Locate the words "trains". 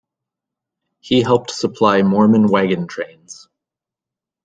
2.87-3.47